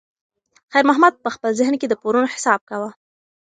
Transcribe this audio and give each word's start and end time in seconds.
خیر 0.71 0.83
محمد 0.89 1.13
په 1.23 1.29
خپل 1.35 1.51
ذهن 1.59 1.73
کې 1.79 1.87
د 1.89 1.93
پورونو 2.01 2.31
حساب 2.33 2.59
کاوه. 2.69 2.89